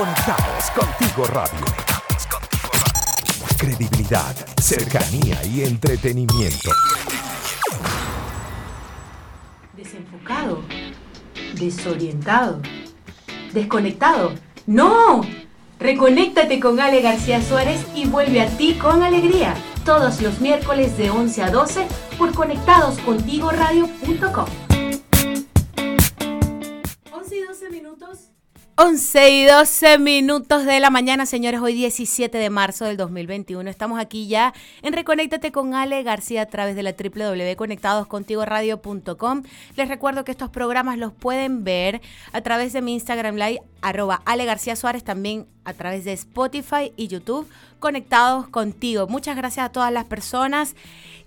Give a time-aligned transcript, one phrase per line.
[0.00, 1.60] Conectados contigo radio.
[3.58, 6.70] Credibilidad, cercanía y entretenimiento.
[9.74, 10.62] Desenfocado,
[11.52, 12.62] desorientado,
[13.52, 14.32] desconectado.
[14.66, 15.20] ¡No!
[15.78, 19.54] Reconéctate con Ale García Suárez y vuelve a ti con alegría.
[19.84, 21.86] Todos los miércoles de 11 a 12
[22.16, 24.46] por conectadoscontigoradio.com.
[27.12, 28.30] 11 y 12 minutos.
[28.82, 31.60] 11 y 12 minutos de la mañana, señores.
[31.60, 33.68] Hoy 17 de marzo del 2021.
[33.68, 39.42] Estamos aquí ya en Reconéctate con Ale García a través de la www.conectadoscontigoradio.com.
[39.76, 42.00] Les recuerdo que estos programas los pueden ver
[42.32, 46.94] a través de mi Instagram Live, arroba Ale García Suárez, también a través de Spotify
[46.96, 47.46] y YouTube,
[47.80, 49.06] conectados contigo.
[49.08, 50.74] Muchas gracias a todas las personas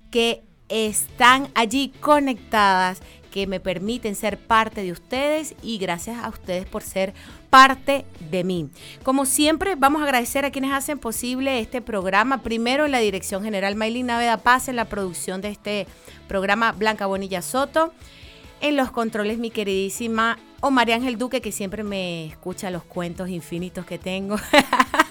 [0.09, 6.67] que están allí conectadas, que me permiten ser parte de ustedes y gracias a ustedes
[6.67, 7.15] por ser
[7.49, 8.69] parte de mí.
[9.01, 12.43] Como siempre, vamos a agradecer a quienes hacen posible este programa.
[12.43, 15.87] Primero en la dirección general Maylin Naveda Paz, en la producción de este
[16.27, 17.91] programa Blanca Bonilla Soto.
[18.61, 23.29] En los controles, mi queridísima o María Ángel Duque, que siempre me escucha los cuentos
[23.29, 24.35] infinitos que tengo.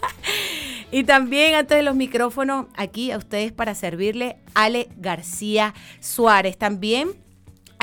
[0.92, 6.56] y también antes de los micrófonos, aquí a ustedes para servirle, Ale García Suárez.
[6.56, 7.20] También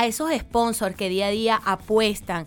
[0.00, 2.46] a esos sponsors que día a día apuestan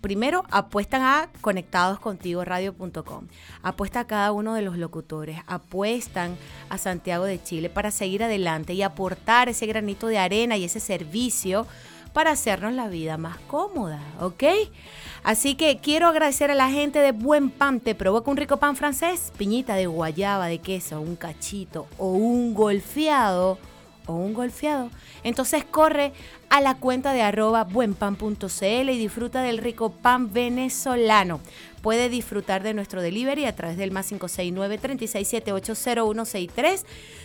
[0.00, 3.28] primero apuestan a conectadoscontigoradio.com,
[3.62, 6.36] apuesta a cada uno de los locutores, apuestan
[6.68, 10.80] a Santiago de Chile para seguir adelante y aportar ese granito de arena y ese
[10.80, 11.68] servicio
[12.12, 14.42] para hacernos la vida más cómoda, ¿ok?
[15.22, 17.78] Así que quiero agradecer a la gente de Buen Pan.
[17.78, 19.32] ¿Te provoca un rico pan francés?
[19.36, 23.58] Piñita de guayaba, de queso, un cachito o un golfeado
[24.08, 24.90] o un golfeado.
[25.22, 26.12] Entonces corre
[26.50, 31.40] a la cuenta de arroba buenpan.cl y disfruta del rico pan venezolano.
[31.88, 36.84] Puede disfrutar de nuestro delivery a través del más 569-367-80163.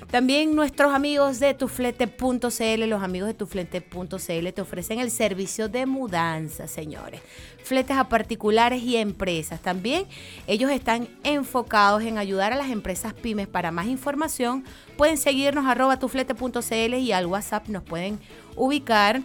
[0.09, 6.69] También nuestros amigos de tuflete.cl, los amigos de tuflete.cl te ofrecen el servicio de mudanza,
[6.69, 7.19] señores.
[7.61, 9.61] Fletes a particulares y empresas.
[9.61, 10.05] También
[10.47, 13.49] ellos están enfocados en ayudar a las empresas pymes.
[13.49, 14.63] Para más información,
[14.95, 18.17] pueden seguirnos arroba tuflete.cl y al WhatsApp nos pueden
[18.55, 19.23] ubicar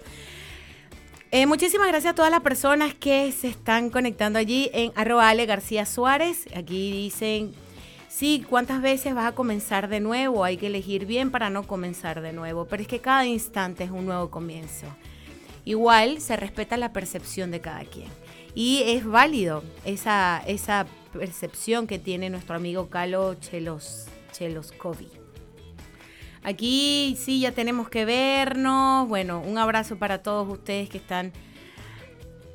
[1.32, 5.86] Eh, muchísimas gracias a todas las personas que se están conectando allí en arroba García
[5.86, 6.48] Suárez.
[6.56, 7.54] Aquí dicen,
[8.10, 10.44] sí, ¿cuántas veces vas a comenzar de nuevo?
[10.44, 12.66] Hay que elegir bien para no comenzar de nuevo.
[12.66, 14.88] Pero es que cada instante es un nuevo comienzo.
[15.64, 18.10] Ival se respeta la percepción de cada quien.
[18.54, 24.08] Y es válido esa, esa percepción que tiene nuestro amigo Calo Chelos.
[26.44, 29.07] Aquí sí ya tenemos que vernos.
[29.07, 31.31] Bueno, un abrazo para todos ustedes que están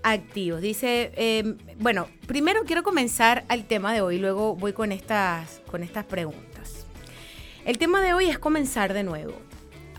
[0.02, 0.60] activos.
[0.60, 5.82] Dice, em, bueno, primero quiero comenzar al tema de hoy, luego voy con estas, con
[5.82, 6.86] estas preguntas.
[7.64, 9.34] El tema de hoy es comenzar de nuevo.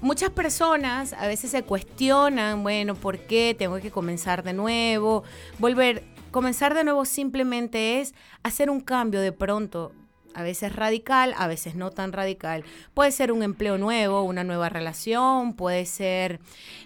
[0.01, 5.23] Muchas personas a veces se cuestionan, bueno, ¿por qué tengo que comenzar de nuevo?
[5.59, 9.91] Volver, comenzar de nuevo simplemente es hacer un cambio de pronto
[10.37, 12.63] a veces radical, a veces no tan radical.
[12.93, 16.39] Puede ser un empleo nuevo, una nueva relación, puede ser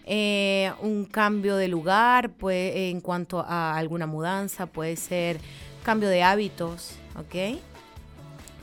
[0.06, 5.42] eh, un cambio de lugar, en cuanto a alguna mudanza, puede ser
[5.84, 7.60] cambio de hábitos, ¿ok?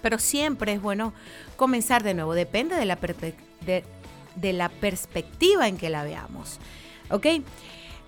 [0.00, 1.12] Pero siempre es bueno
[1.56, 2.98] comenzar de nuevo, depende de la,
[4.36, 6.60] de la perspectiva en que la veamos,
[7.10, 7.26] ¿ok?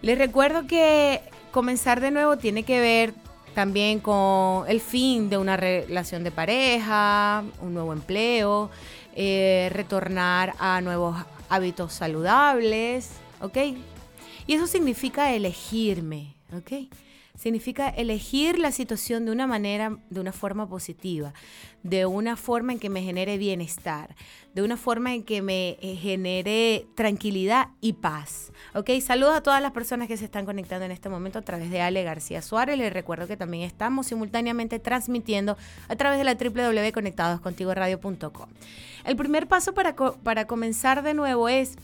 [0.00, 1.20] Les recuerdo que
[1.50, 3.12] comenzar de nuevo tiene que ver
[3.55, 8.70] también con el fin de una relación de pareja, un nuevo empleo,
[9.14, 11.17] eh, retornar a nuevos
[11.49, 13.11] hábitos saludables,
[13.41, 13.56] ¿ok?
[14.47, 16.88] Y eso significa elegirme, ¿ok?
[17.40, 21.32] Significa elegir la situación de una manera, de una forma positiva,
[21.82, 24.14] de una forma en que me genere bienestar,
[24.54, 28.52] de una forma en que me eh, genere tranquilidad y paz.
[28.75, 28.90] ¿Ok?
[29.00, 31.81] Saludos a todas las personas que se están conectando en este momento a través de
[31.81, 32.76] Ale García Suárez.
[32.76, 35.56] Les recuerdo que también estamos simultáneamente transmitiendo
[35.88, 38.50] a través de la www.conectadoscontigoradio.com.
[39.06, 41.76] El primer paso para, para comenzar de nuevo es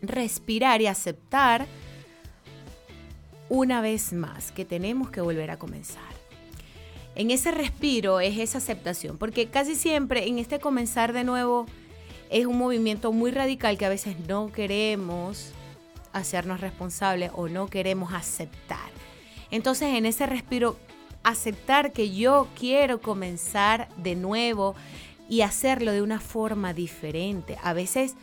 [0.00, 1.66] respirar y aceptar
[3.48, 6.02] una vez más que tenemos que volver a comenzar.
[7.14, 11.66] En ese respiro es esa aceptación, porque casi siempre en este comenzar de nuevo
[12.30, 15.52] es un movimiento muy radical que a veces no queremos
[16.12, 18.90] hacernos responsables o no queremos aceptar.
[19.50, 20.76] Entonces en ese respiro,
[21.22, 24.74] aceptar que yo quiero comenzar de nuevo
[25.28, 27.56] y hacerlo de una forma diferente.
[27.62, 28.14] A veces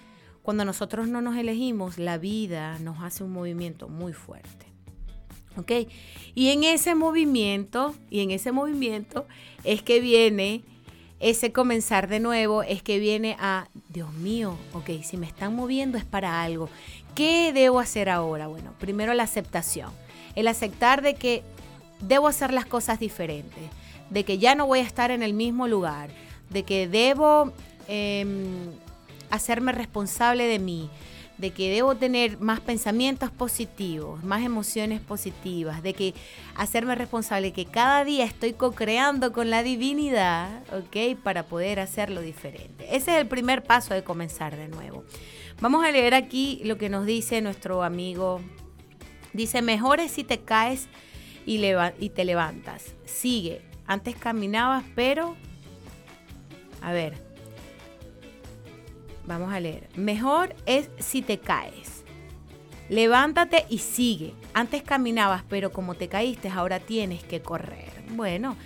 [0.41, 4.72] cuando nosotros no nos elegimos, la vida nos hace un movimiento muy fuerte.
[5.57, 5.71] ¿Ok?
[6.35, 9.27] Y en ese movimiento, y en ese movimiento
[9.63, 10.63] es que viene
[11.19, 15.97] ese comenzar de nuevo, es que viene a, Dios mío, ok, si me están moviendo
[15.97, 16.69] es para algo.
[17.15, 18.47] ¿Qué debo hacer ahora?
[18.47, 19.91] Bueno, primero la aceptación.
[20.35, 21.43] El aceptar de que
[22.01, 23.63] debo hacer las cosas diferentes,
[24.09, 26.09] de que ya no voy a estar en el mismo lugar,
[26.49, 27.53] de que debo
[27.87, 28.71] em,
[29.29, 30.89] hacerme responsable de mí,
[31.37, 36.13] de que debo tener más pensamientos positivos, más emociones positivas, de que
[36.55, 41.17] hacerme responsable que cada día estoy co-creando con la divinidad, ¿ok?
[41.21, 42.95] Para poder hacerlo diferente.
[42.95, 45.03] Ese es el primer paso de comenzar de nuevo.
[45.59, 48.41] Vamos a leer aquí lo que nos dice nuestro amigo.
[49.33, 50.87] Dice, mejor es si te caes
[51.45, 51.59] y,
[51.99, 52.93] y te levantas.
[53.05, 53.61] Sigue.
[53.87, 55.35] Antes caminabas, pero...
[56.81, 57.32] A ver,
[59.25, 59.89] Vamos a leer.
[59.95, 62.03] Mejor es si te caes.
[62.89, 64.33] Levántate y sigue.
[64.53, 67.89] Antes caminabas, pero como te caíste, ahora tienes que correr.
[68.11, 68.57] Bueno,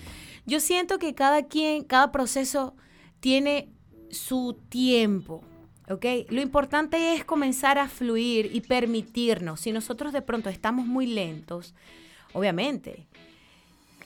[0.46, 2.76] yo siento que cada quien, cada proceso
[3.20, 3.70] tiene
[4.10, 5.44] su tiempo.
[5.90, 6.06] ¿ok?
[6.30, 9.62] Lo importante es comenzar a fluir y permitirnos.
[9.62, 11.74] Si nosotros de pronto estamos muy lentos,
[12.34, 13.08] obviamente,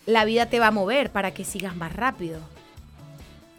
[0.06, 2.40] la vida te va a mover para que sigas más rápido.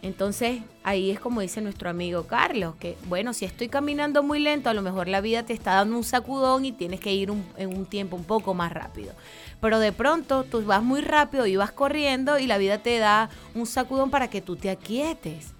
[0.03, 4.69] Entonces, ahí es como dice nuestro amigo Carlos, que bueno, si estoy caminando muy lento,
[4.69, 7.69] a lo mejor la vida te está dando un sacudón y tienes que ir en
[7.69, 9.13] un tiempo un poco más rápido.
[9.61, 13.31] Pero de pronto tú vas muy rápido y vas corriendo y la vida te da
[13.55, 15.53] un sacudón para que tú te aquietes.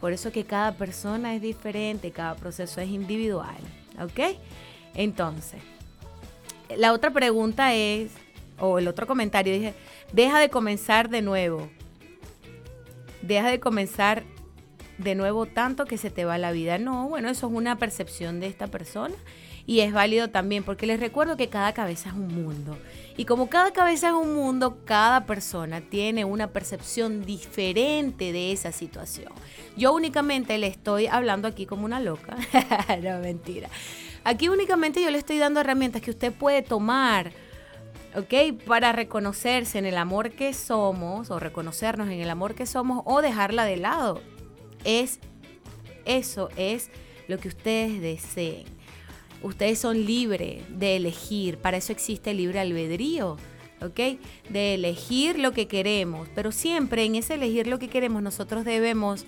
[0.00, 3.58] Por eso que cada persona es diferente, cada proceso es individual.
[4.00, 4.36] ¿Ok?
[4.94, 5.60] Entonces,
[6.76, 8.12] la otra pregunta es,
[8.60, 9.74] o el otro comentario, dije,
[10.12, 11.68] deja de comenzar de nuevo
[13.22, 14.24] deja de comenzar
[14.98, 16.78] de nuevo tanto que se te va la vida.
[16.78, 19.14] No, bueno, eso es una percepción de esta persona
[19.66, 22.76] y es válido también porque les recuerdo que cada cabeza es un mundo.
[23.16, 28.72] Y como cada cabeza es un mundo, cada persona tiene una percepción diferente de esa
[28.72, 29.32] situación.
[29.76, 32.36] Yo únicamente le estoy hablando aquí como una loca.
[33.02, 33.68] no, mentira.
[34.24, 37.32] Aquí únicamente yo le estoy dando herramientas que usted puede tomar
[38.16, 38.62] ¿ok?
[38.66, 43.22] Para reconocerse en el amor que somos o reconocernos en el amor que somos o
[43.22, 44.20] dejarla de lado.
[44.84, 45.20] Es
[46.04, 46.90] eso es
[47.28, 48.64] lo que ustedes deseen.
[49.42, 53.38] Ustedes son libres de elegir, para eso existe el libre albedrío,
[53.80, 54.18] ¿ok?
[54.50, 59.24] De elegir lo que queremos, pero siempre en ese elegir lo que queremos nosotros debemos,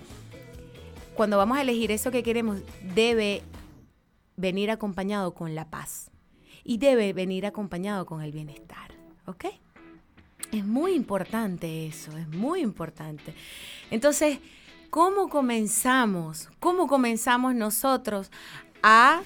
[1.15, 2.59] cuando vamos a elegir eso que queremos,
[2.93, 3.41] debe
[4.35, 6.12] venir acompañado con la paz
[6.63, 8.91] y debe venir acompañado con el bienestar.
[9.25, 9.45] ¿Ok?
[10.51, 13.33] Es muy importante eso, es muy importante.
[13.89, 14.39] Entonces,
[14.89, 16.49] ¿cómo comenzamos?
[16.59, 18.29] ¿Cómo comenzamos nosotros
[18.83, 19.21] a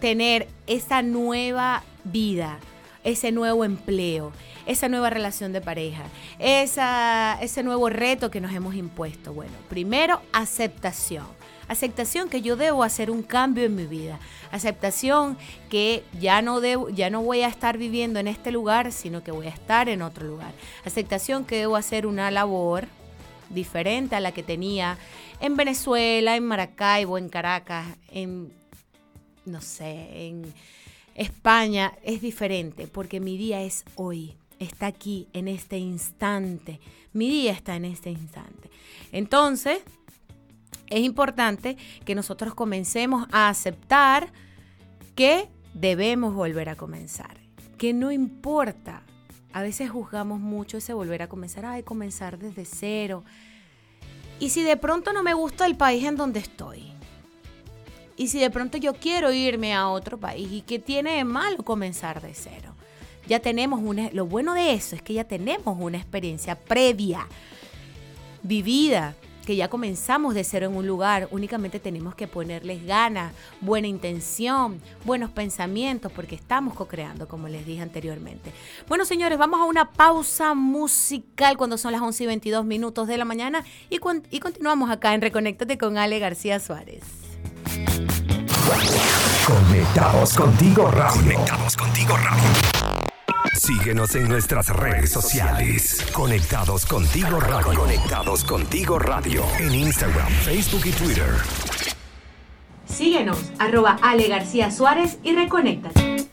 [0.00, 2.58] tener esa nueva vida,
[3.02, 4.32] ese nuevo empleo,
[4.66, 6.04] esa nueva relación de pareja,
[6.38, 9.34] ese nuevo reto que nos hemos impuesto?
[9.34, 11.39] Bueno, primero, aceptación.
[11.70, 14.18] Aceptación que yo debo hacer un cambio en mi vida.
[14.50, 19.22] Aceptación que ya no, debo, ya no voy a estar viviendo en este lugar, sino
[19.22, 20.52] que voy a estar en otro lugar.
[20.84, 22.88] Aceptación que debo hacer una labor
[23.50, 24.98] diferente a la que tenía
[25.38, 28.52] en Venezuela, en Maracaibo, en Caracas, en,
[29.44, 30.52] no sé, en
[31.14, 31.92] España.
[32.02, 36.80] Es diferente porque mi día es hoy, está aquí, en este instante.
[37.12, 38.70] Mi día está en este instante.
[39.12, 39.78] Entonces,
[40.90, 44.32] es importante que nosotros comencemos a aceptar
[45.14, 47.38] que debemos volver a comenzar,
[47.78, 49.02] que no importa.
[49.52, 53.24] A veces juzgamos mucho ese volver a comenzar, ay, comenzar desde cero.
[54.38, 56.92] Y si de pronto no me gusta el país en donde estoy,
[58.16, 61.64] y si de pronto yo quiero irme a otro país, ¿y qué tiene de malo
[61.64, 62.74] comenzar de cero?
[63.30, 67.28] ya tenemos una, lo bueno de eso es que ya tenemos una experiencia previa,
[68.42, 69.14] vivida,
[69.50, 74.80] que ya comenzamos de cero en un lugar, únicamente tenemos que ponerles ganas, buena intención,
[75.04, 78.52] buenos pensamientos, porque estamos co-creando, como les dije anteriormente.
[78.86, 83.18] Bueno, señores, vamos a una pausa musical cuando son las 11 y 22 minutos de
[83.18, 83.98] la mañana y,
[84.30, 87.02] y continuamos acá en Reconéctate con Ale García Suárez.
[89.44, 91.22] Conectados contigo radio.
[91.22, 92.79] Conectados contigo radio.
[93.54, 96.06] Síguenos en nuestras redes sociales.
[96.12, 97.78] Conectados contigo radio.
[97.78, 99.44] Conectados contigo radio.
[99.58, 101.30] En Instagram, Facebook y Twitter.
[102.86, 106.26] Síguenos, arroba Ale García Suárez y reconéctate.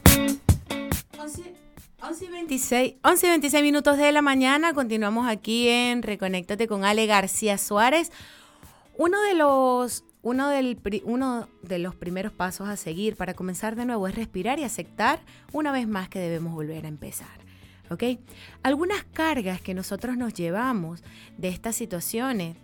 [1.99, 4.73] 11 y 26, 11 26 minutos de la mañana.
[4.73, 8.11] Continuamos aquí en Reconéctate con Ale García Suárez.
[8.97, 13.85] Uno de los uno, del, uno de los primeros pasos a seguir para comenzar de
[13.85, 15.19] nuevo es respirar y aceptar
[15.53, 17.47] una vez más que debemos volver a empezar.
[17.89, 18.03] ¿Ok?
[18.63, 21.01] Algunas cargas que nosotros nos llevamos
[21.37, 22.57] de estas situaciones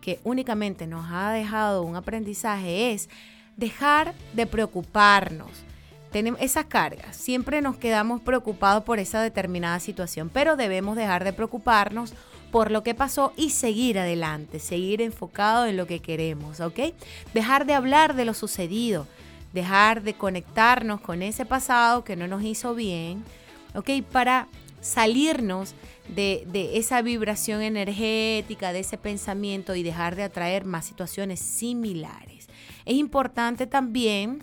[0.00, 3.08] que únicamente nos ha dejado un aprendizaje es
[3.56, 5.50] dejar de preocuparnos.
[6.12, 11.32] Tenemos esas cargas, siempre nos quedamos preocupados por esa determinada situación, pero debemos dejar de
[11.32, 12.14] preocuparnos
[12.50, 16.94] por lo que pasó y seguir adelante, seguir enfocado en lo que queremos, ¿ok?
[17.34, 19.06] Dejar de hablar de lo sucedido,
[19.52, 23.22] dejar de conectarnos con ese pasado que no nos hizo bien,
[23.74, 23.90] ¿ok?
[24.10, 24.48] Para
[24.80, 25.74] salirnos
[26.08, 32.48] de, de, esa vibración energética, de ese pensamiento y dejar de atraer más situaciones similares.
[32.86, 34.40] Es importante también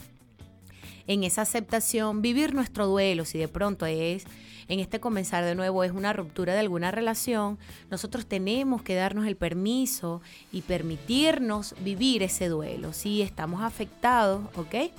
[1.08, 4.26] en esa aceptación vivir nuestro duelo, si de pronto es
[4.68, 7.60] en este comenzar de nuevo es una ruptura de alguna relación,
[7.92, 12.94] nosotros tenemos que darnos el permiso y permitirnos vivir ese duelo.
[12.94, 14.92] Si estamos afectados, ¿ok?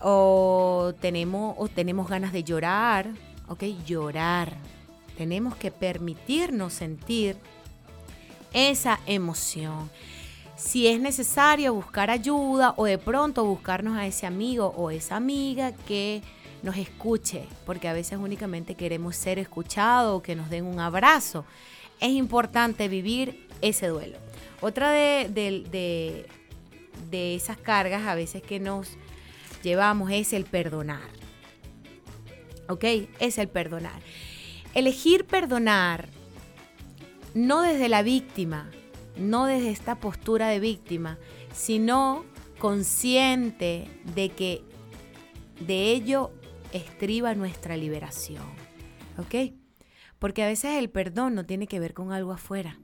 [0.00, 3.08] O tenemos, o tenemos ganas de llorar,
[3.48, 3.62] ¿ok?
[3.86, 4.52] Llorar.
[5.16, 7.36] Tenemos que permitirnos sentir
[8.52, 9.90] esa emoción.
[10.56, 15.72] Si es necesario buscar ayuda o de pronto buscarnos a ese amigo o esa amiga
[15.72, 16.22] que
[16.62, 21.44] nos escuche, porque a veces únicamente queremos ser escuchados o que nos den un abrazo.
[22.00, 24.18] Es importante vivir ese duelo.
[24.60, 26.26] Otra de, de,
[27.10, 28.96] de esas cargas a veces que nos
[29.62, 31.08] llevamos es el perdonar.
[32.68, 32.84] ¿Ok?
[33.18, 34.00] Es el perdonar.
[34.74, 36.08] Elegir perdonar
[37.34, 38.70] no desde la víctima,
[39.16, 41.18] no desde esta postura de víctima,
[41.54, 42.24] sino
[42.58, 44.62] consciente de que
[45.60, 46.30] de ello
[46.76, 48.44] estriba nuestra liberación.
[49.18, 49.52] ¿Ok?
[50.18, 52.78] Porque a veces el perdón no tiene que ver con algo afuera.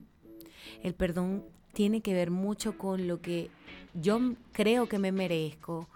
[0.83, 3.51] El perdón tiene que ver mucho con lo que
[3.95, 4.21] yo
[4.53, 5.89] creo que me merezco,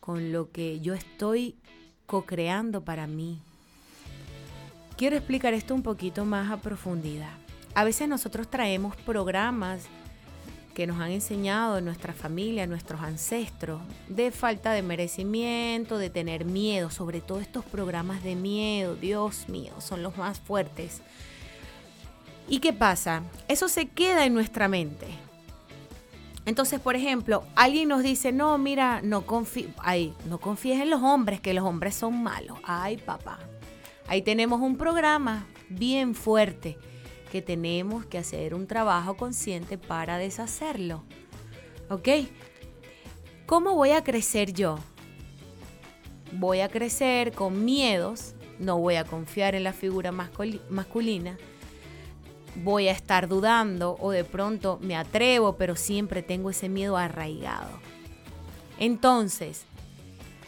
[0.00, 1.56] con lo que yo estoy
[2.06, 3.40] co-creando para mí.
[4.96, 7.32] Quiero explicar esto un poquito más a profundidad.
[7.74, 9.88] A veces nosotros traemos programas
[10.74, 16.90] que nos han enseñado nuestra familia, nuestros ancestros, de falta de merecimiento, de tener miedo,
[16.90, 21.02] sobre todo estos programas de miedo, Dios mío, son los más fuertes.
[22.48, 23.22] ¿Y qué pasa?
[23.48, 25.06] Eso se queda en nuestra mente.
[26.46, 29.24] Entonces, por ejemplo, alguien nos dice, no, mira, no,
[30.26, 32.58] no confíes en los hombres, que los hombres son malos.
[32.64, 33.38] Ay, papá.
[34.08, 36.76] Ahí tenemos un programa bien fuerte
[37.30, 41.04] que tenemos que hacer un trabajo consciente para deshacerlo.
[41.88, 42.08] ¿Ok?
[43.46, 44.78] ¿Cómo voy a crecer yo?
[46.32, 51.36] Voy a crecer con miedos, no voy a confiar en la figura masculina,
[52.56, 57.70] voy a estar dudando o de pronto me atrevo, pero siempre tengo ese miedo arraigado.
[58.78, 59.64] Entonces,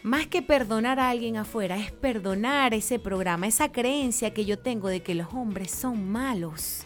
[0.03, 4.89] más que perdonar a alguien afuera, es perdonar ese programa, esa creencia que yo tengo
[4.89, 6.85] de que los hombres son malos.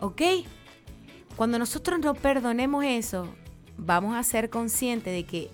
[0.00, 0.22] ¿Ok?
[1.36, 3.28] Cuando nosotros no perdonemos eso,
[3.76, 5.50] vamos a ser conscientes de que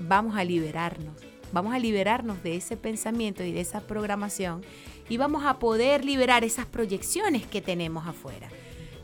[0.00, 1.14] vamos a liberarnos.
[1.52, 4.62] Vamos a liberarnos de ese pensamiento y de esa programación
[5.08, 8.48] y vamos a poder liberar esas proyecciones que tenemos afuera.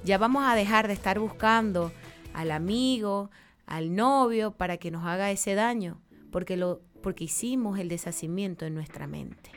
[0.04, 1.92] Ya vamos a dejar de estar buscando
[2.32, 3.30] al amigo,
[3.66, 8.74] al novio para que nos haga ese daño porque, lo, porque hicimos el deshacimiento en
[8.74, 9.50] nuestra mente.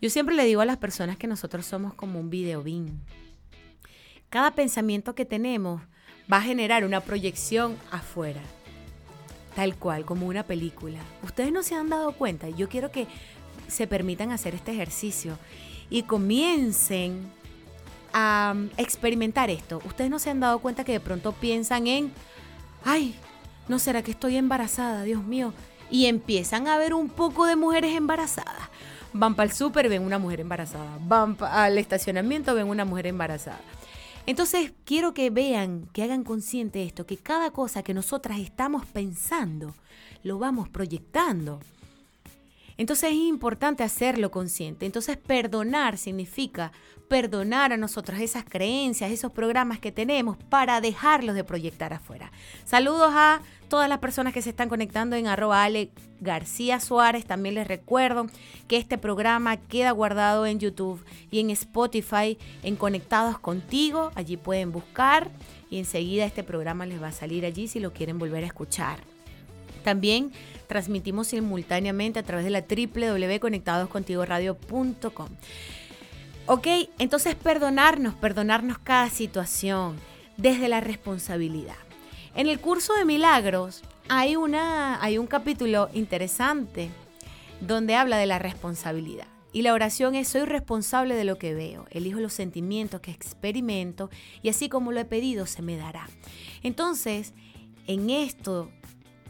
[0.00, 2.64] Yo siempre le digo a las personas que nosotros somos como un video
[4.30, 5.80] Cada pensamiento que tenemos
[6.32, 8.40] va a generar una proyección afuera,
[9.54, 10.98] tal cual, como una película.
[11.22, 13.06] Ustedes no se han dado cuenta, yo quiero que
[13.68, 15.38] se permitan hacer este ejercicio
[15.88, 17.30] y comiencen
[18.12, 19.80] a experimentar esto.
[19.84, 22.12] Ustedes no se han dado cuenta que de pronto piensan en,
[22.84, 23.14] ay,
[23.68, 25.52] ¿No será que estoy embarazada, Dios mío?
[25.92, 28.70] y empiezan a ver un poco de mujeres embarazadas.
[29.12, 30.98] Van para el súper, ven una mujer embarazada.
[31.02, 33.60] Van al estacionamiento, ven una mujer embarazada.
[34.24, 39.74] Entonces, quiero que vean, que hagan consciente esto, que cada cosa que nosotras estamos pensando,
[40.22, 41.60] lo vamos proyectando.
[42.76, 44.86] Entonces es importante hacerlo consciente.
[44.86, 46.72] Entonces perdonar significa
[47.12, 52.32] perdonar a nosotros esas creencias, esos programas que tenemos para dejarlos de proyectar afuera.
[52.64, 57.26] Saludos a todas las personas que se están conectando en arroba Ale García Suárez.
[57.26, 58.28] También les recuerdo
[58.66, 64.10] que este programa queda guardado en YouTube y en Spotify en Conectados Contigo.
[64.14, 65.30] Allí pueden buscar
[65.68, 69.11] y enseguida este programa les va a salir allí si lo quieren volver a escuchar.
[69.82, 70.32] También
[70.66, 75.28] transmitimos simultáneamente a través de la www.conectadoscontigoradio.com.
[76.46, 76.66] Ok,
[76.98, 79.96] entonces perdonarnos, perdonarnos cada situación
[80.36, 81.76] desde la responsabilidad.
[82.34, 86.90] En el curso de milagros hay, una, hay un capítulo interesante
[87.60, 89.26] donde habla de la responsabilidad.
[89.52, 94.08] Y la oración es, soy responsable de lo que veo, elijo los sentimientos que experimento
[94.42, 96.08] y así como lo he pedido se me dará.
[96.62, 97.34] Entonces,
[97.86, 98.70] en esto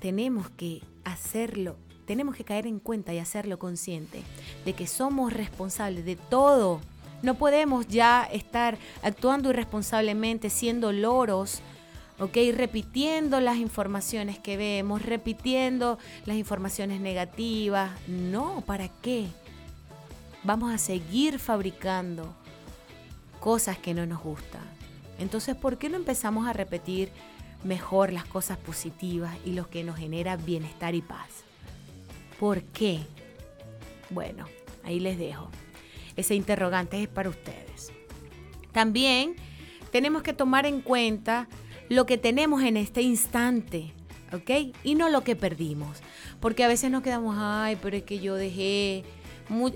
[0.02, 4.22] tenemos que hacerlo, tenemos que caer en cuenta y hacerlo consciente
[4.66, 6.80] de que somos responsables de todo
[7.22, 11.60] no podemos ya estar actuando irresponsablemente, siendo loros,
[12.18, 12.36] ¿ok?
[12.52, 17.92] Repitiendo las informaciones que vemos, repitiendo las informaciones negativas.
[18.08, 19.28] No, ¿para qué?
[20.42, 22.34] Vamos a seguir fabricando
[23.38, 24.62] cosas que no nos gustan.
[25.20, 27.12] Entonces, ¿por qué no empezamos a repetir
[27.64, 31.44] mejor las cosas positivas y lo que nos genera bienestar y paz?
[32.38, 33.00] ¿Por qué?
[34.10, 34.46] Bueno,
[34.84, 35.50] ahí les dejo
[36.16, 37.92] ese interrogante es para ustedes.
[38.72, 39.34] También
[39.90, 41.48] tenemos que tomar en cuenta
[41.88, 43.92] lo que tenemos en este instante,
[44.32, 44.74] ¿ok?
[44.82, 45.98] Y no lo que perdimos.
[46.40, 49.04] Porque a veces nos quedamos, ay, pero es que yo dejé,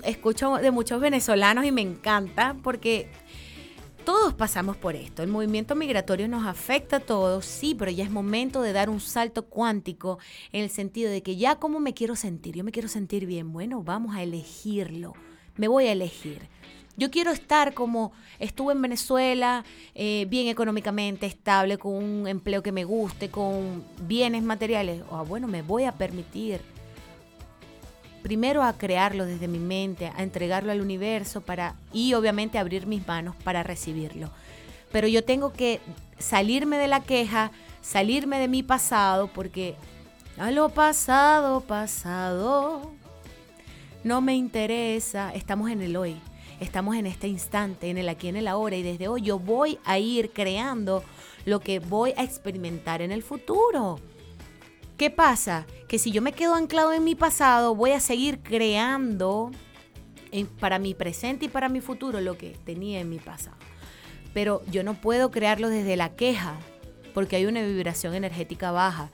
[0.03, 3.09] escucho de muchos venezolanos y me encanta porque
[4.07, 5.21] todos pasamos por esto.
[5.21, 9.01] El movimiento migratorio nos afecta a todos, sí, pero ya es momento de dar un
[9.01, 10.17] salto cuántico
[10.53, 13.51] en el sentido de que ya como me quiero sentir, yo me quiero sentir bien,
[13.51, 15.13] bueno, vamos a elegirlo
[15.57, 16.47] me voy a elegir.
[16.95, 22.71] Yo quiero estar como estuve en Venezuela, eh, bien económicamente, estable, con un empleo que
[22.71, 25.03] me guste, con bienes materiales.
[25.11, 26.61] Ah, bueno, me voy a permitir
[28.27, 33.07] primero a crearlo desde mi mente, a entregarlo al universo para y obviamente abrir mis
[33.07, 34.31] manos para recibirlo.
[34.91, 35.79] Pero yo tengo que
[36.19, 39.75] salirme de la queja, salirme de mi pasado porque
[40.37, 42.91] a lo pasado, pasado
[44.03, 46.17] no me interesa, estamos en el hoy,
[46.59, 49.79] estamos en este instante, en el aquí, en el ahora, y desde hoy yo voy
[49.85, 51.01] a ir creando
[51.45, 54.01] lo que voy a experimentar en el futuro.
[54.97, 55.67] ¿Qué pasa?
[55.87, 59.51] Que si yo me quedo anclado en mi pasado, voy a seguir creando
[60.59, 63.57] para mi presente y para mi futuro lo que tenía en mi pasado.
[64.33, 66.55] Pero yo no puedo crearlo desde la queja,
[67.13, 69.11] porque hay una vibración energética baja.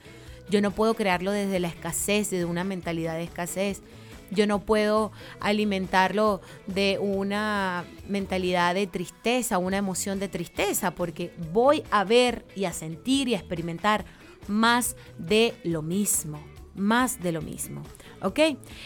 [0.48, 3.82] Yo no puedo crearlo desde la escasez, desde una mentalidad de escasez.
[4.30, 11.82] Yo no puedo alimentarlo de una mentalidad de tristeza, una emoción de tristeza, porque voy
[11.90, 14.06] a ver y a sentir y a experimentar
[14.48, 16.40] más de lo mismo,
[16.74, 17.82] más de lo mismo.
[18.22, 18.40] ¿Ok?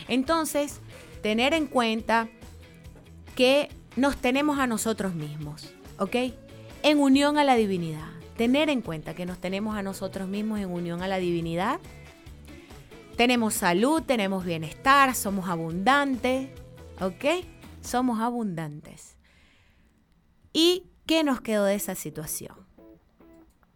[0.08, 0.80] Entonces,
[1.22, 2.28] tener en cuenta
[3.34, 6.16] que nos tenemos a nosotros mismos, ¿ok?
[6.82, 8.08] En unión a la divinidad.
[8.36, 11.80] Tener en cuenta que nos tenemos a nosotros mismos en unión a la divinidad
[13.18, 16.50] tenemos salud, tenemos bienestar, somos abundantes,
[17.00, 17.44] ¿ok?
[17.82, 19.16] Somos abundantes.
[20.52, 22.54] ¿Y qué nos quedó de esa situación?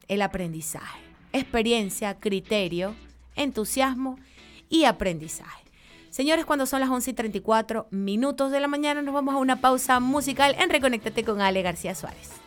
[0.06, 1.00] El aprendizaje,
[1.32, 2.94] experiencia, criterio,
[3.36, 4.18] entusiasmo
[4.68, 5.62] y aprendizaje.
[6.10, 9.60] Señores, cuando son las 11 y 34 minutos de la mañana, nos vamos a una
[9.60, 12.42] pausa musical en Reconéctate con Ale García Suárez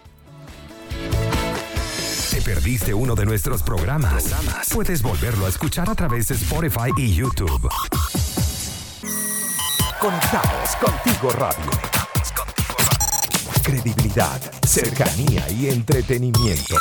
[2.46, 4.32] perdiste uno de nuestros programas,
[4.72, 7.68] puedes volverlo a escuchar a través de Spotify y YouTube.
[10.00, 11.72] Conectados contigo radio.
[13.64, 16.76] Credibilidad, cercanía y entretenimiento.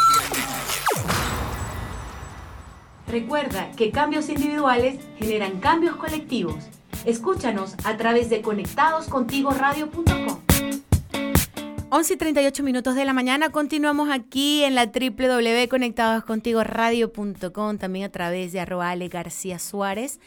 [3.14, 6.56] Recuerda que cambios individuales generan cambios colectivos.
[7.04, 10.40] Escúchanos a través de conectadoscontigoradio.com.
[11.90, 13.50] 11 y 38 minutos de la mañana.
[13.50, 20.18] Continuamos aquí en la www.conectadoscontigoradio.com, también a través de arroba Ale García Suárez.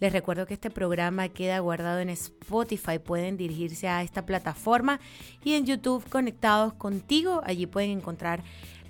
[0.00, 2.98] Les recuerdo que este programa queda guardado en Spotify.
[2.98, 4.98] Pueden dirigirse a esta plataforma
[5.44, 7.40] y en YouTube Conectados Contigo.
[7.44, 8.42] Allí pueden encontrar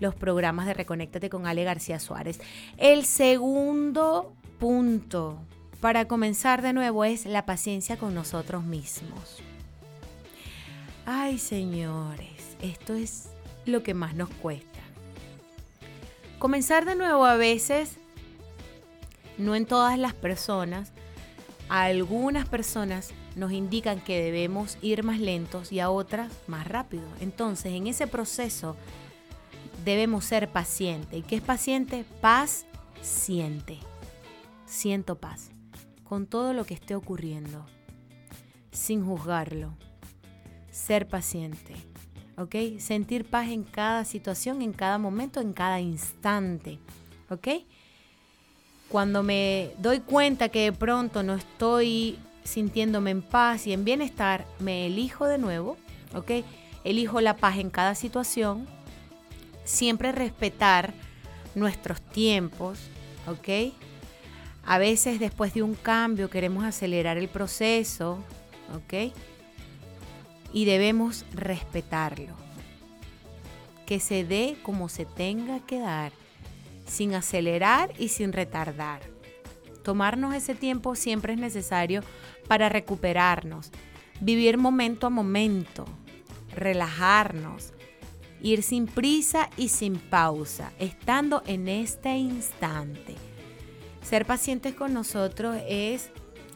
[0.03, 2.41] los programas de Reconéctate con Ale García Suárez.
[2.77, 5.39] El segundo punto
[5.81, 9.41] para comenzar de nuevo es la paciencia con nosotros mismos.
[11.07, 13.29] Ay, señores, esto es
[13.65, 14.81] lo que más nos cuesta.
[16.41, 17.99] Comenzar de nuevo a veces,
[19.39, 20.91] no en todas las personas,
[21.69, 27.05] a algunas personas nos indican que debemos ir más lentos y a otras más rápido.
[27.21, 28.77] Entonces, en ese proceso
[29.85, 31.19] debemos ser pacientes.
[31.19, 32.05] ¿Y qué es paciente?
[32.21, 32.67] Paz
[33.01, 33.79] siente.
[34.67, 35.51] Siento paz
[36.13, 37.65] con todo lo que esté ocurriendo,
[38.71, 39.73] sin juzgarlo.
[40.71, 41.75] Ser paciente,
[42.37, 42.79] ¿ok?
[42.79, 46.79] Sentir paz en cada situación, en cada momento, en cada instante,
[47.31, 47.49] ¿ok?
[48.91, 54.45] Cuando me doy cuenta que de pronto no estoy sintiéndome en paz y en bienestar,
[54.59, 55.79] me elijo de nuevo,
[56.15, 56.45] ¿ok?
[56.85, 58.67] Elijo la paz en cada situación,
[59.65, 60.95] siempre respetar
[61.55, 62.79] nuestros tiempos,
[63.27, 63.73] ¿ok?
[64.65, 68.19] A veces después de un cambio queremos acelerar el proceso,
[68.75, 69.13] ¿ok?
[70.53, 72.35] Y debemos respetarlo.
[73.87, 76.13] Que se dé como se tenga que dar,
[76.87, 79.01] sin acelerar y sin retardar.
[79.83, 82.03] Tomarnos ese tiempo siempre es necesario
[82.47, 83.73] para recuperarnos,
[84.21, 85.85] vivir momento a momento,
[86.55, 87.73] relajarnos,
[88.43, 93.15] ir sin prisa y sin pausa, estando en este instante
[94.03, 96.11] ser pacientes con nosotros es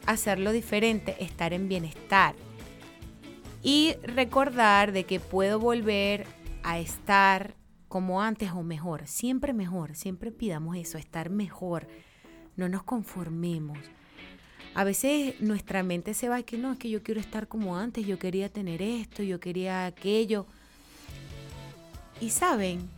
[0.04, 2.34] hacerlo diferente, estar en bienestar
[3.62, 6.26] y recordar de que puedo volver
[6.62, 7.54] a estar
[7.88, 11.86] como antes o mejor, siempre mejor, siempre pidamos eso, estar mejor,
[12.56, 13.78] no nos conformemos.
[14.74, 18.06] A veces nuestra mente se va que no, es que yo quiero estar como antes,
[18.06, 20.46] yo quería tener esto, yo quería aquello.
[22.20, 22.88] Y saben,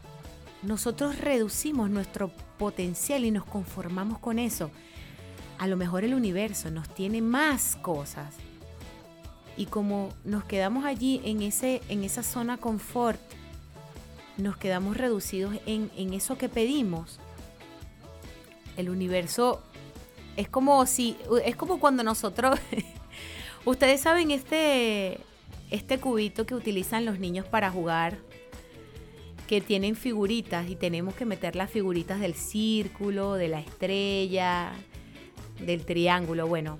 [0.62, 4.70] nosotros reducimos nuestro potencial y nos conformamos con eso.
[5.58, 8.34] A lo mejor el universo nos tiene más cosas.
[9.56, 13.20] Y como nos quedamos allí en, ese, en esa zona confort,
[14.36, 17.18] nos quedamos reducidos en, en eso que pedimos.
[18.76, 19.60] El universo
[20.36, 22.60] es como si, es como cuando nosotros,
[23.64, 25.18] ustedes saben este,
[25.70, 28.18] este cubito que utilizan los niños para jugar
[29.48, 34.72] que tienen figuritas y tenemos que meter las figuritas del círculo, de la estrella,
[35.58, 36.46] del triángulo.
[36.46, 36.78] Bueno,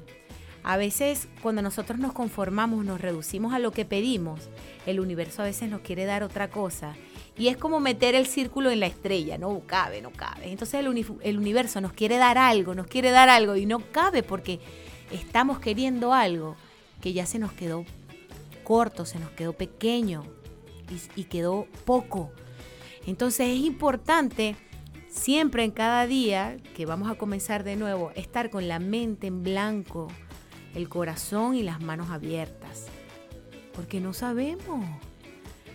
[0.63, 4.51] a veces cuando nosotros nos conformamos, nos reducimos a lo que pedimos,
[4.85, 6.95] el universo a veces nos quiere dar otra cosa.
[7.39, 10.51] Y es como meter el círculo en la estrella, no cabe, no cabe.
[10.51, 14.61] Entonces el, universo nos quiere dar algo, nos quiere dar algo y no cabe porque
[15.11, 16.55] estamos queriendo algo
[17.01, 17.87] que ya se nos quedó
[18.63, 20.25] corto, se nos quedó pequeño
[21.17, 22.31] y quedó poco.
[23.09, 24.55] Entonces es importante
[25.09, 29.43] siempre en cada día que vamos a comenzar de nuevo, estar con la mente en
[29.43, 30.09] blanco,
[30.75, 32.85] el corazón y las manos abiertas.
[33.73, 34.85] Porque no sabemos,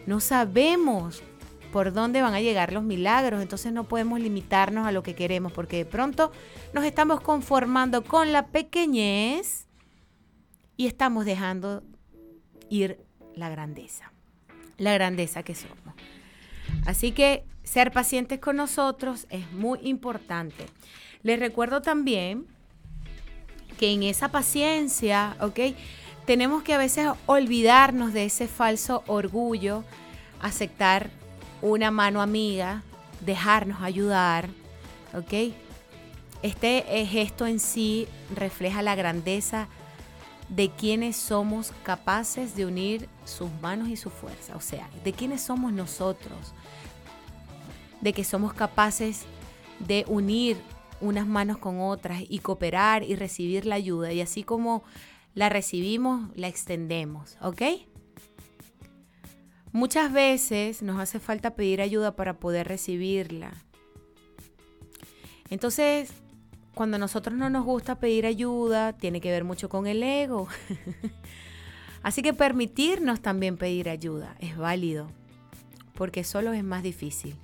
[0.05, 1.23] no sabemos
[1.71, 5.51] por dónde van a llegar los milagros, entonces no podemos limitarnos a lo que queremos,
[5.51, 6.31] porque de pronto
[6.71, 9.65] nos estamos conformando con la pequeñez
[10.77, 11.81] y estamos dejando
[12.69, 14.11] ir la grandeza,
[14.77, 15.95] la grandeza que somos.
[16.85, 20.65] Así que ser pacientes con nosotros es muy importante.
[21.21, 22.45] Les recuerdo también
[23.77, 25.75] que en esa paciencia, ¿ok?
[26.25, 29.83] Tenemos que a veces olvidarnos de ese falso orgullo,
[30.41, 31.09] aceptar
[31.61, 32.83] una mano amiga,
[33.21, 34.49] dejarnos ayudar,
[35.13, 35.53] ¿ok?
[36.41, 39.67] Este gesto en sí refleja la grandeza
[40.49, 45.41] de quienes somos capaces de unir sus manos y su fuerza, o sea, de quienes
[45.41, 46.53] somos nosotros,
[48.01, 49.23] de que somos capaces
[49.79, 50.57] de unir
[51.01, 54.13] unas manos con otras y cooperar y recibir la ayuda.
[54.13, 54.83] Y así como
[55.33, 57.61] la recibimos, la extendemos, ¿ok?
[59.71, 63.51] Muchas veces nos hace falta pedir ayuda para poder recibirla.
[65.49, 66.11] Entonces,
[66.73, 70.47] cuando a nosotros no nos gusta pedir ayuda, tiene que ver mucho con el ego.
[72.03, 75.07] Así que permitirnos también pedir ayuda es válido,
[75.93, 77.35] porque solo es más difícil.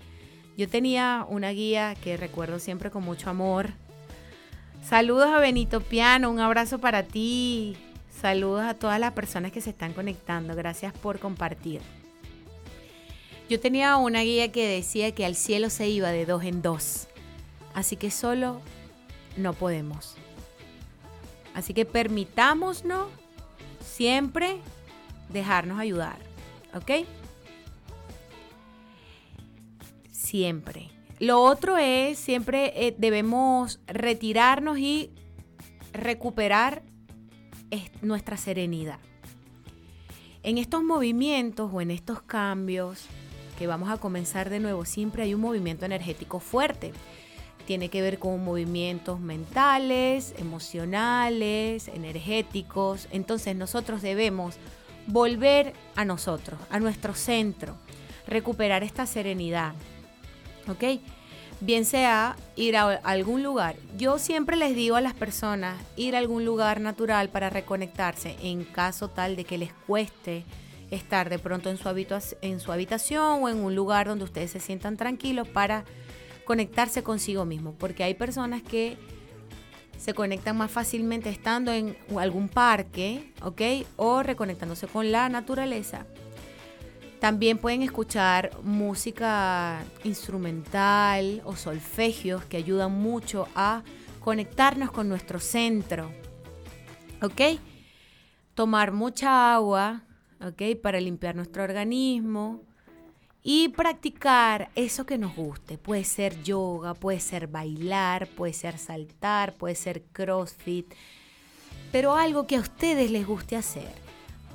[0.57, 3.71] Yo tenía una guía que recuerdo siempre con mucho amor.
[4.83, 7.77] Saludos a Benito Piano, un abrazo para ti.
[8.09, 10.55] Saludos a todas las personas que se están conectando.
[10.55, 11.81] Gracias por compartir.
[13.49, 17.07] Yo tenía una guía que decía que al cielo se iba de dos en dos.
[17.73, 18.61] Así que solo
[19.39, 20.15] no podemos.
[21.53, 23.07] Así que permitámonos
[23.83, 24.59] siempre
[25.29, 26.17] dejarnos ayudar.
[26.73, 27.05] ¿Ok?
[30.29, 30.89] siempre.
[31.19, 35.11] Lo otro es, siempre eh, debemos retirarnos y
[35.91, 36.83] recuperar
[38.01, 38.99] nuestra serenidad.
[40.43, 43.05] En estos movimientos o en estos cambios
[43.57, 46.93] que vamos a comenzar de nuevo, siempre hay un movimiento energético fuerte.
[47.69, 53.07] Tiene que ver con movimientos mentales, emocionales, energéticos.
[53.11, 54.55] Entonces nosotros debemos
[55.05, 57.75] volver a nosotros, a nuestro centro,
[58.25, 59.73] recuperar esta serenidad.
[60.67, 60.99] ¿Ok?
[61.59, 63.75] Bien sea ir a algún lugar.
[63.99, 68.63] Yo siempre les digo a las personas ir a algún lugar natural para reconectarse en
[68.63, 70.43] caso tal de que les cueste
[70.89, 71.87] estar de pronto en su,
[72.41, 75.85] en su habitación o en un lugar donde ustedes se sientan tranquilos para
[76.49, 77.75] conectarse consigo mismo.
[77.75, 78.97] Porque hay personas que
[79.99, 83.61] se conectan más fácilmente estando en algún parque, ¿ok?
[83.97, 86.07] O reconectándose con la naturaleza.
[87.19, 93.83] También pueden escuchar música instrumental o solfegios que ayudan mucho a
[94.19, 96.11] conectarnos con nuestro centro.
[97.21, 97.59] ¿Ok?
[98.55, 100.01] Tomar mucha agua,
[100.41, 100.81] ¿ok?
[100.81, 102.63] Para limpiar nuestro organismo
[103.43, 105.77] y practicar eso que nos guste.
[105.77, 110.93] Puede ser yoga, puede ser bailar, puede ser saltar, puede ser crossfit,
[111.91, 113.91] pero algo que a ustedes les guste hacer.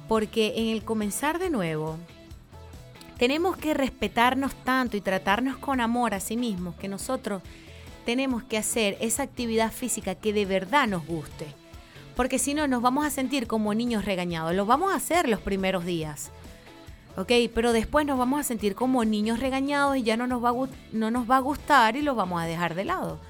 [0.09, 1.97] Porque en el comenzar de nuevo,
[3.18, 7.42] tenemos que respetarnos tanto y tratarnos con amor a sí mismos que nosotros
[8.05, 11.47] tenemos que hacer esa actividad física que de verdad nos guste.
[12.16, 14.55] Porque si no, nos vamos a sentir como niños regañados.
[14.55, 16.31] Lo vamos a hacer los primeros días.
[17.16, 17.33] ¿Ok?
[17.55, 20.68] Pero después nos vamos a sentir como niños regañados y ya no nos va a,
[20.92, 23.20] no nos va a gustar y lo vamos a dejar de lado.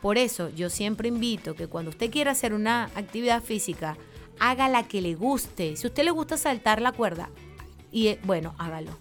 [0.00, 3.96] Por eso yo siempre invito que cuando usted quiera hacer una actividad física,
[4.38, 5.76] haga la que le guste.
[5.76, 7.30] Si usted le gusta saltar la cuerda,
[7.90, 8.92] y eh, bueno, hágalo.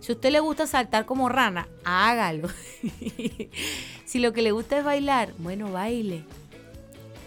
[0.00, 2.48] Si usted le gusta saltar como rana, hágalo.
[4.04, 6.24] si lo que le gusta es bailar, bueno, baile.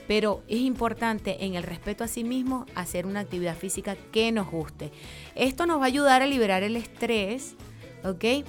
[0.10, 4.50] Pero es importante en el respeto a sí mismo hacer una actividad física que nos
[4.50, 4.92] guste.
[5.36, 7.54] Esto nos va a ayudar a liberar el estrés,
[8.04, 8.44] ¿ok?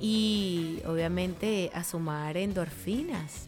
[0.00, 3.46] Y obviamente a sumar endorfinas.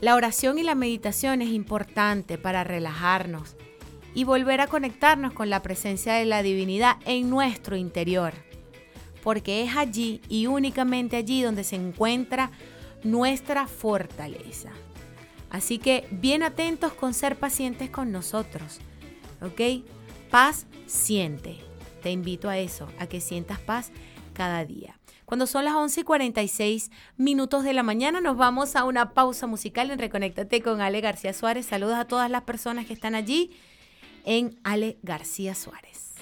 [0.00, 3.54] La oración y la meditación es importante para relajarnos
[4.14, 8.32] y volver a conectarnos con la presencia de la divinidad en nuestro interior.
[9.22, 12.50] Porque es allí y únicamente allí donde se encuentra
[13.04, 14.72] nuestra fortaleza.
[15.54, 18.80] Así que bien atentos con ser pacientes con nosotros.
[19.40, 19.84] ¿Ok?
[20.28, 21.60] Paz siente.
[22.02, 23.92] Te invito a eso, a que sientas paz
[24.32, 24.98] cada día.
[25.24, 29.46] Cuando son las 11 y 46 minutos de la mañana, nos vamos a una pausa
[29.46, 31.66] musical en Reconéctate con Ale García Suárez.
[31.66, 33.52] Saludos a todas las personas que están allí
[34.24, 36.14] en Ale García Suárez.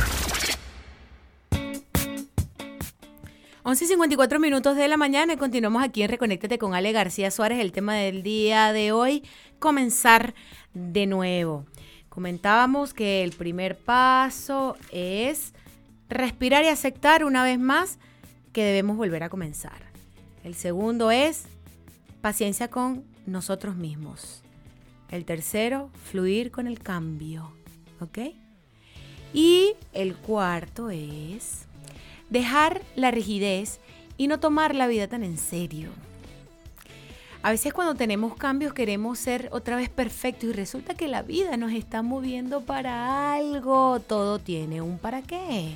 [3.65, 7.31] 11 y 54 minutos de la mañana y continuamos aquí en Reconéctate con Ale García
[7.31, 7.59] Suárez.
[7.59, 9.23] El tema del día de hoy,
[9.59, 10.33] comenzar
[10.73, 11.65] de nuevo.
[12.13, 15.51] Comentábamos que el primer paso es
[16.09, 17.97] respirar y aceptar una vez más
[18.51, 19.81] que debemos volver a comenzar.
[20.43, 21.45] El segundo es
[22.21, 24.43] paciencia con nosotros mismos.
[25.09, 27.51] El tercero, fluir con el cambio.
[27.99, 28.19] ¿Ok?
[29.33, 31.65] Y el cuarto es
[32.29, 33.79] dejar la rigidez
[34.17, 35.89] y no tomar la vida tan en serio.
[37.43, 41.57] A veces cuando tenemos cambios queremos ser otra vez perfectos y resulta que la vida
[41.57, 45.73] nos está moviendo para algo, todo tiene un para qué.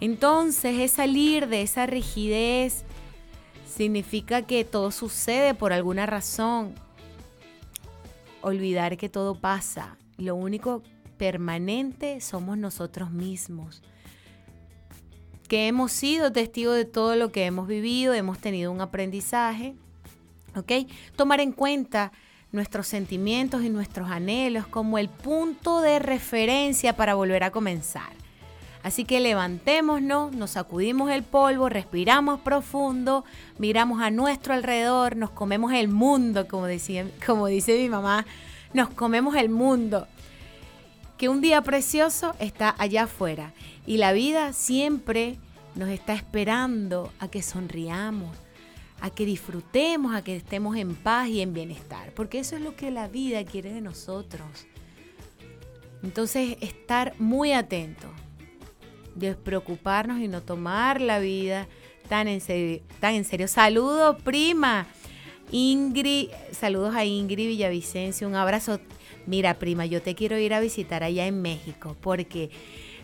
[0.00, 2.84] Entonces es salir de esa rigidez,
[3.66, 6.72] significa que todo sucede por alguna razón.
[8.40, 9.98] Olvidar que todo pasa.
[10.18, 10.84] Lo único
[11.16, 13.82] permanente somos nosotros mismos
[15.48, 19.74] que hemos sido testigos de todo lo que hemos vivido, hemos tenido un aprendizaje,
[21.16, 22.12] Tomar en cuenta
[22.52, 28.18] nuestros sentimientos y nuestros anhelos como el punto de referencia para volver a comenzar.
[28.82, 33.24] Así que levantémonos, nos sacudimos el polvo, respiramos profundo,
[33.58, 36.66] miramos a nuestro alrededor, nos comemos el mundo, como,
[37.26, 38.24] como dice mi mamá,
[38.72, 40.06] nos comemos el mundo.
[41.18, 43.52] Que un día precioso está allá afuera
[43.84, 45.36] y la vida siempre
[45.74, 48.36] nos está esperando a que sonriamos,
[49.00, 52.74] a que disfrutemos, a que estemos en paz y en bienestar, porque eso es lo
[52.74, 54.66] que la vida quiere de nosotros.
[56.02, 58.10] Entonces, estar muy atentos,
[59.14, 61.68] despreocuparnos y no tomar la vida
[62.08, 62.80] tan en serio.
[63.00, 63.48] Tan en serio.
[63.48, 64.86] Saludos, prima.
[65.50, 68.80] Ingrid, saludos a Ingrid Villavicencio, un abrazo.
[69.26, 72.50] Mira, prima, yo te quiero ir a visitar allá en México porque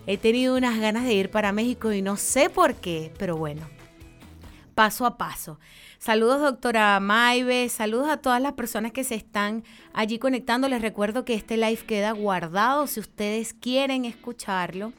[0.06, 3.62] he tenido unas ganas de ir para México y no sé por qué, pero bueno,
[4.74, 5.58] paso a paso.
[5.98, 7.68] Saludos, doctora Maive.
[7.68, 10.68] Saludos a todas las personas que se están allí conectando.
[10.68, 14.92] Les recuerdo que este live queda guardado si ustedes quieren escucharlo.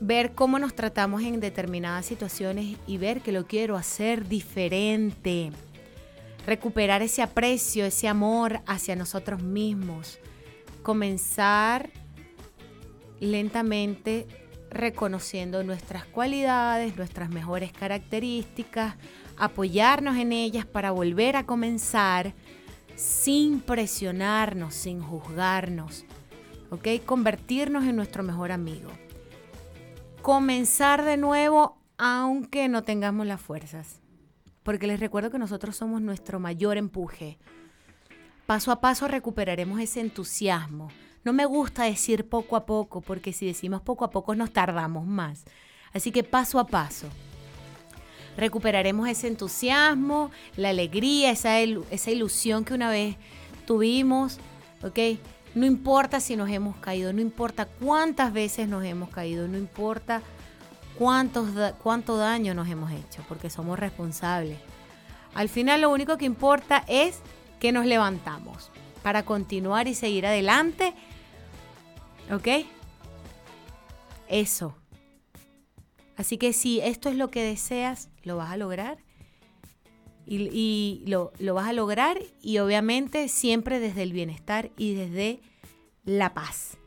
[0.00, 5.52] ver cómo nos tratamos en determinadas situaciones y ver que lo quiero hacer diferente.
[6.48, 10.18] Recuperar ese aprecio, ese amor hacia nosotros mismos.
[10.82, 11.90] Comenzar
[13.20, 14.26] lentamente
[14.74, 18.96] reconociendo nuestras cualidades, nuestras mejores características,
[19.36, 22.34] apoyarnos en ellas para volver a comenzar
[22.96, 26.04] sin presionarnos, sin juzgarnos,
[26.70, 26.88] ¿ok?
[27.04, 28.90] Convertirnos en nuestro mejor amigo.
[30.22, 34.00] Comenzar de nuevo aunque no tengamos las fuerzas,
[34.62, 37.38] porque les recuerdo que nosotros somos nuestro mayor empuje.
[38.46, 40.88] Paso a paso recuperaremos ese entusiasmo.
[41.24, 45.06] No me gusta decir poco a poco, porque si decimos poco a poco nos tardamos
[45.06, 45.44] más.
[45.92, 47.08] Así que paso a paso
[48.36, 53.16] recuperaremos ese entusiasmo, la alegría, esa, esa ilusión que una vez
[53.66, 54.38] tuvimos,
[54.82, 54.98] ¿ok?
[55.54, 60.22] No importa si nos hemos caído, no importa cuántas veces nos hemos caído, no importa
[60.98, 61.48] cuántos,
[61.82, 64.58] cuánto daño nos hemos hecho, porque somos responsables.
[65.34, 67.20] Al final lo único que importa es
[67.60, 68.70] que nos levantamos
[69.02, 70.94] para continuar y seguir adelante.
[72.32, 72.48] ¿Ok?
[74.28, 74.76] Eso.
[76.16, 78.98] Así que si esto es lo que deseas, lo vas a lograr.
[80.26, 85.40] Y, lo, lo vas a lograr y obviamente siempre desde el bienestar y desde
[86.04, 86.78] la paz.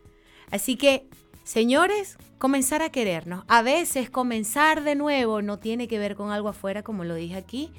[0.50, 1.08] Así que,
[1.44, 3.44] señores, comenzar a querernos.
[3.48, 7.36] A veces comenzar de nuevo no tiene que ver con algo afuera, como lo dije
[7.36, 7.72] aquí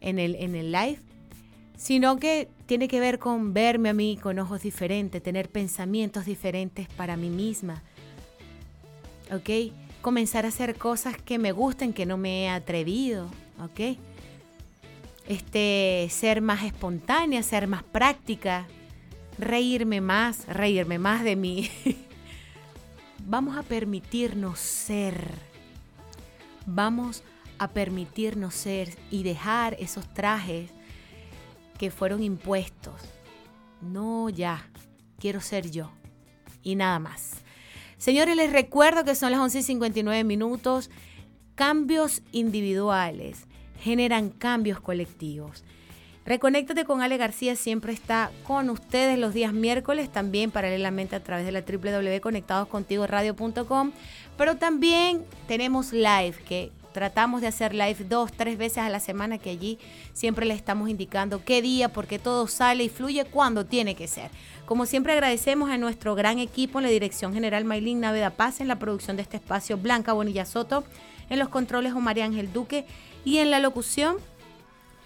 [0.00, 1.00] en el, en el live,
[1.76, 6.86] sino que tiene que ver con verme a mí con ojos diferentes, tener pensamientos diferentes
[6.86, 7.82] para mí misma.
[9.32, 9.72] ¿Ok?
[10.00, 13.26] comenzar a hacer cosas que me gusten, que no me he atrevido,
[13.60, 13.98] ¿ok?
[15.26, 18.66] Este, ser más espontánea, ser más práctica,
[19.38, 21.70] reírme más, reírme más de mí.
[23.26, 25.30] Vamos a permitirnos ser.
[26.64, 27.22] Vamos
[27.58, 30.70] a permitirnos ser y dejar esos trajes
[31.78, 33.00] que fueron impuestos.
[33.80, 34.68] No, ya,
[35.18, 35.90] quiero ser yo.
[36.62, 37.42] Y nada más.
[37.96, 40.90] Señores, les recuerdo que son las 11.59 minutos.
[41.54, 43.46] Cambios individuales
[43.80, 45.64] generan cambios colectivos.
[46.28, 51.46] Reconéctate con Ale García, siempre está con ustedes los días miércoles, también paralelamente a través
[51.46, 53.92] de la www.conectadoscontigoradio.com,
[54.36, 59.38] pero también tenemos live que tratamos de hacer live dos, tres veces a la semana,
[59.38, 59.78] que allí
[60.12, 64.30] siempre le estamos indicando qué día, porque todo sale y fluye cuando tiene que ser.
[64.66, 68.68] Como siempre agradecemos a nuestro gran equipo en la dirección general Maylin Naveda Paz, en
[68.68, 70.84] la producción de este espacio Blanca Bonilla Soto,
[71.30, 72.86] en los controles Omar Ángel Duque
[73.24, 74.16] y en la locución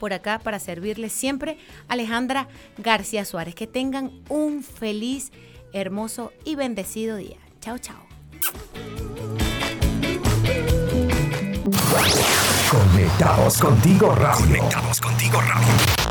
[0.02, 3.54] por acá para servirles siempre Alejandra García Suárez.
[3.54, 5.30] Que tengan un feliz,
[5.72, 7.38] hermoso y bendecido día.
[7.60, 8.04] Chao, chao.
[12.70, 14.58] Conectados contigo radio.
[14.58, 16.02] Conectados contigo radio.